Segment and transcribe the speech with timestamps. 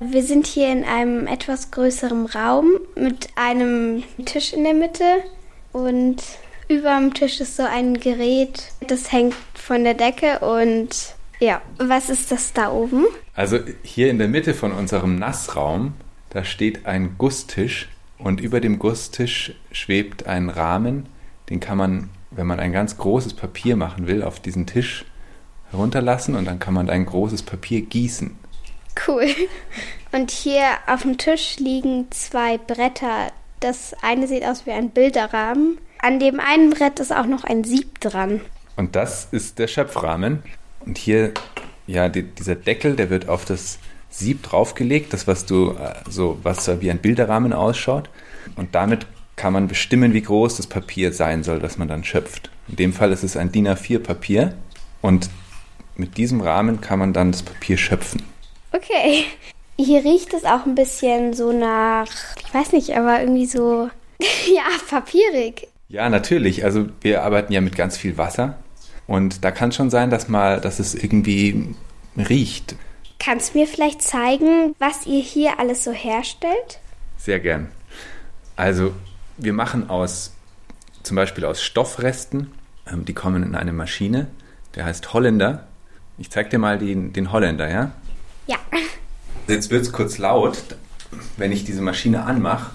[0.00, 5.04] Wir sind hier in einem etwas größeren Raum mit einem Tisch in der Mitte.
[5.72, 6.22] Und
[6.68, 10.38] über dem Tisch ist so ein Gerät, das hängt von der Decke.
[10.38, 13.06] Und ja, was ist das da oben?
[13.34, 15.94] Also hier in der Mitte von unserem Nassraum,
[16.30, 17.88] da steht ein Gusstisch.
[18.18, 21.06] Und über dem Gusstisch schwebt ein Rahmen,
[21.50, 25.04] den kann man, wenn man ein ganz großes Papier machen will, auf diesen Tisch
[25.72, 26.36] herunterlassen.
[26.36, 28.37] Und dann kann man ein großes Papier gießen.
[29.06, 29.26] Cool.
[30.12, 33.30] Und hier auf dem Tisch liegen zwei Bretter.
[33.60, 35.78] Das eine sieht aus wie ein Bilderrahmen.
[36.00, 38.40] An dem einen Brett ist auch noch ein Sieb dran.
[38.76, 40.42] Und das ist der Schöpfrahmen.
[40.80, 41.32] Und hier,
[41.86, 43.78] ja, die, dieser Deckel, der wird auf das
[44.10, 48.08] Sieb draufgelegt, das, was du, äh, so, was wie ein Bilderrahmen ausschaut.
[48.56, 49.06] Und damit
[49.36, 52.50] kann man bestimmen, wie groß das Papier sein soll, das man dann schöpft.
[52.68, 54.54] In dem Fall ist es ein DIN A4 Papier.
[55.02, 55.28] Und
[55.96, 58.22] mit diesem Rahmen kann man dann das Papier schöpfen.
[58.72, 59.24] Okay.
[59.76, 62.06] Hier riecht es auch ein bisschen so nach,
[62.44, 63.88] ich weiß nicht, aber irgendwie so,
[64.54, 65.68] ja, papierig.
[65.88, 66.64] Ja, natürlich.
[66.64, 68.58] Also wir arbeiten ja mit ganz viel Wasser.
[69.06, 71.74] Und da kann schon sein, dass mal, dass es irgendwie
[72.16, 72.76] riecht.
[73.18, 76.80] Kannst du mir vielleicht zeigen, was ihr hier alles so herstellt?
[77.16, 77.68] Sehr gern.
[78.56, 78.92] Also
[79.38, 80.34] wir machen aus
[81.02, 82.52] zum Beispiel aus Stoffresten,
[82.86, 84.26] ähm, die kommen in eine Maschine,
[84.74, 85.66] der heißt Holländer.
[86.18, 87.92] Ich zeig dir mal den, den Holländer, ja?
[88.48, 88.56] Ja.
[89.46, 90.58] Jetzt wird es kurz laut,
[91.36, 92.70] wenn ich diese Maschine anmache.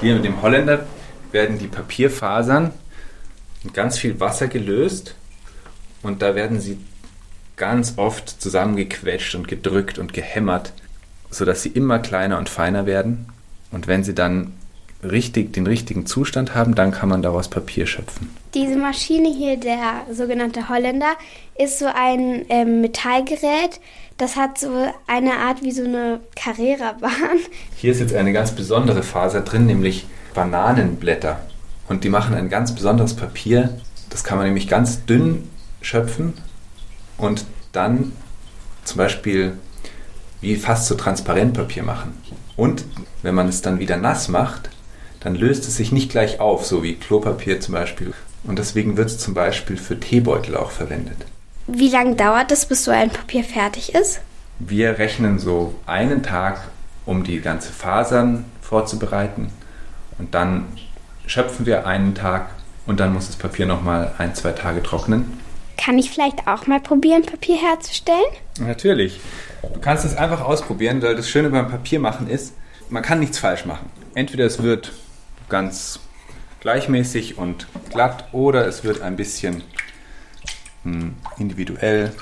[0.00, 0.86] Hier mit dem Holländer
[1.30, 2.72] werden die Papierfasern
[3.62, 5.14] in ganz viel Wasser gelöst
[6.02, 6.78] und da werden sie
[7.56, 10.72] ganz oft zusammengequetscht und gedrückt und gehämmert,
[11.30, 13.26] sodass sie immer kleiner und feiner werden.
[13.70, 14.52] Und wenn sie dann
[15.02, 18.30] richtig, den richtigen Zustand haben, dann kann man daraus Papier schöpfen.
[18.54, 21.12] Diese Maschine hier, der sogenannte Holländer,
[21.58, 23.80] ist so ein ähm, Metallgerät.
[24.16, 24.70] Das hat so
[25.06, 27.38] eine Art wie so eine Carrera-Bahn.
[27.76, 31.40] Hier ist jetzt eine ganz besondere Faser drin, nämlich Bananenblätter.
[31.88, 33.78] Und die machen ein ganz besonderes Papier.
[34.10, 35.48] Das kann man nämlich ganz dünn
[35.80, 36.34] schöpfen
[37.18, 38.12] und dann
[38.84, 39.52] zum Beispiel
[40.40, 42.14] wie fast so Transparentpapier machen.
[42.56, 42.84] Und
[43.22, 44.70] wenn man es dann wieder nass macht,
[45.20, 48.12] dann löst es sich nicht gleich auf, so wie Klopapier zum Beispiel.
[48.44, 51.16] Und deswegen wird es zum Beispiel für Teebeutel auch verwendet.
[51.66, 54.20] Wie lange dauert es, bis so ein Papier fertig ist?
[54.58, 56.68] Wir rechnen so einen Tag,
[57.04, 59.50] um die ganze Fasern vorzubereiten.
[60.18, 60.66] Und dann
[61.26, 62.50] schöpfen wir einen Tag
[62.86, 65.40] und dann muss das Papier nochmal ein, zwei Tage trocknen.
[65.76, 68.18] Kann ich vielleicht auch mal probieren, Papier herzustellen?
[68.58, 69.20] Natürlich.
[69.62, 72.54] Du kannst es einfach ausprobieren, weil das Schöne beim Papiermachen ist,
[72.90, 73.90] man kann nichts falsch machen.
[74.14, 74.92] Entweder es wird
[75.48, 76.00] ganz
[76.60, 79.62] gleichmäßig und glatt oder es wird ein bisschen
[80.84, 82.12] hm, individuell.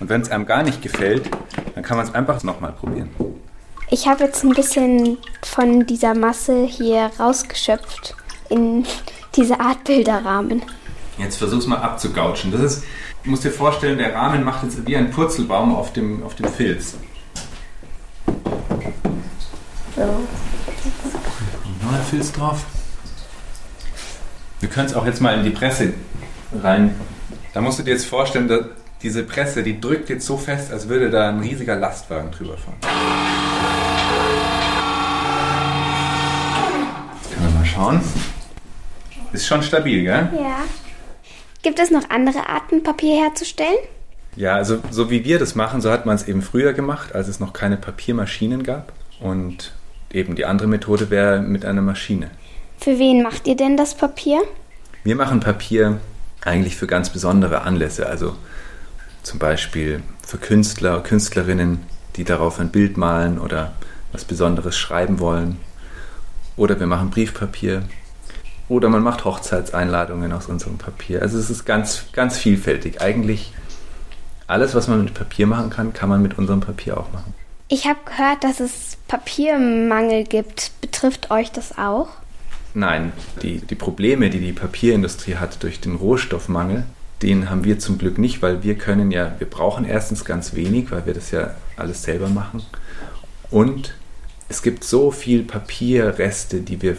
[0.00, 1.30] Und wenn es einem gar nicht gefällt,
[1.74, 3.10] dann kann man es einfach nochmal probieren.
[3.90, 8.14] Ich habe jetzt ein bisschen von dieser Masse hier rausgeschöpft
[8.48, 8.84] in
[9.36, 10.62] diese Art Bilderrahmen.
[11.18, 12.52] Jetzt versuch's mal abzugautschen.
[12.52, 12.84] Das ist,
[13.24, 16.48] du musst dir vorstellen, der Rahmen macht jetzt wie ein Purzelbaum auf dem, auf dem
[16.48, 16.96] Filz.
[19.96, 20.26] So.
[22.02, 22.64] Filz drauf.
[24.60, 25.92] Wir können es auch jetzt mal in die Presse
[26.62, 26.94] rein.
[27.52, 28.66] Da musst du dir jetzt vorstellen, dass
[29.02, 32.76] diese Presse, die drückt jetzt so fest, als würde da ein riesiger Lastwagen drüber fahren.
[37.22, 38.00] Jetzt können wir mal schauen.
[39.32, 40.30] Ist schon stabil, gell?
[40.34, 40.64] Ja.
[41.62, 43.76] Gibt es noch andere Arten, Papier herzustellen?
[44.36, 47.28] Ja, also so wie wir das machen, so hat man es eben früher gemacht, als
[47.28, 48.92] es noch keine Papiermaschinen gab.
[49.20, 49.72] Und
[50.16, 52.30] eben die andere Methode wäre mit einer Maschine.
[52.78, 54.40] Für wen macht ihr denn das Papier?
[55.04, 56.00] Wir machen Papier
[56.44, 58.36] eigentlich für ganz besondere Anlässe, also
[59.22, 61.80] zum Beispiel für Künstler, Künstlerinnen,
[62.16, 63.72] die darauf ein Bild malen oder
[64.12, 65.58] was Besonderes schreiben wollen.
[66.56, 67.82] Oder wir machen Briefpapier.
[68.68, 71.22] Oder man macht Hochzeitseinladungen aus unserem Papier.
[71.22, 73.00] Also es ist ganz, ganz vielfältig.
[73.00, 73.52] Eigentlich
[74.46, 77.34] alles, was man mit Papier machen kann, kann man mit unserem Papier auch machen.
[77.68, 80.70] Ich habe gehört, dass es Papiermangel gibt.
[80.80, 82.08] Betrifft euch das auch?
[82.74, 86.84] Nein, die, die Probleme, die die Papierindustrie hat durch den Rohstoffmangel,
[87.22, 90.90] den haben wir zum Glück nicht, weil wir können ja, wir brauchen erstens ganz wenig,
[90.90, 92.62] weil wir das ja alles selber machen.
[93.50, 93.94] Und
[94.48, 96.96] es gibt so viel Papierreste, die wir,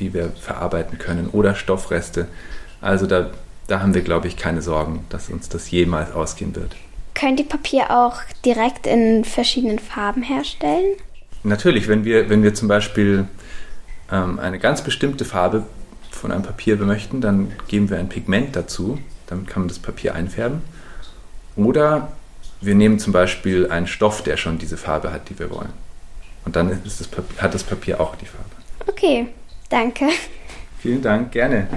[0.00, 2.26] die wir verarbeiten können oder Stoffreste.
[2.80, 3.30] Also da,
[3.68, 6.74] da haben wir, glaube ich, keine Sorgen, dass uns das jemals ausgehen wird.
[7.14, 10.96] Könnt ihr Papier auch direkt in verschiedenen Farben herstellen?
[11.42, 13.26] Natürlich, wenn wir, wenn wir zum Beispiel
[14.10, 15.66] ähm, eine ganz bestimmte Farbe
[16.10, 18.98] von einem Papier möchten, dann geben wir ein Pigment dazu.
[19.26, 20.62] Damit kann man das Papier einfärben.
[21.56, 22.12] Oder
[22.60, 25.72] wir nehmen zum Beispiel einen Stoff, der schon diese Farbe hat, die wir wollen.
[26.44, 28.50] Und dann das Papier, hat das Papier auch die Farbe.
[28.86, 29.28] Okay,
[29.68, 30.08] danke.
[30.78, 31.68] Vielen Dank, gerne.